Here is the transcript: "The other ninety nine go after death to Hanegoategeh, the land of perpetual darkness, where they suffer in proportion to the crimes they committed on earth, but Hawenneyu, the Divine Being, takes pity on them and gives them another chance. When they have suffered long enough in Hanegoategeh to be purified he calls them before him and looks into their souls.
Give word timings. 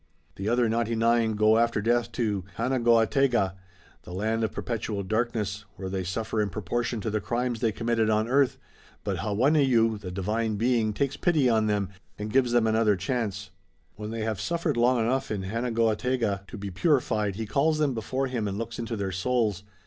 "The 0.35 0.49
other 0.49 0.67
ninety 0.67 0.95
nine 0.95 1.33
go 1.33 1.59
after 1.59 1.79
death 1.79 2.11
to 2.13 2.43
Hanegoategeh, 2.57 3.53
the 4.01 4.11
land 4.11 4.43
of 4.43 4.51
perpetual 4.51 5.03
darkness, 5.03 5.63
where 5.75 5.89
they 5.91 6.03
suffer 6.03 6.41
in 6.41 6.49
proportion 6.49 7.01
to 7.01 7.11
the 7.11 7.21
crimes 7.21 7.59
they 7.59 7.71
committed 7.71 8.09
on 8.09 8.27
earth, 8.27 8.57
but 9.03 9.17
Hawenneyu, 9.17 9.99
the 9.99 10.09
Divine 10.09 10.55
Being, 10.55 10.91
takes 10.93 11.17
pity 11.17 11.47
on 11.47 11.67
them 11.67 11.89
and 12.17 12.33
gives 12.33 12.51
them 12.51 12.65
another 12.65 12.95
chance. 12.95 13.51
When 13.95 14.09
they 14.09 14.21
have 14.23 14.41
suffered 14.41 14.75
long 14.75 14.97
enough 14.99 15.29
in 15.29 15.43
Hanegoategeh 15.43 16.47
to 16.47 16.57
be 16.57 16.71
purified 16.71 17.35
he 17.35 17.45
calls 17.45 17.77
them 17.77 17.93
before 17.93 18.25
him 18.25 18.47
and 18.47 18.57
looks 18.57 18.79
into 18.79 18.97
their 18.97 19.11
souls. 19.11 19.61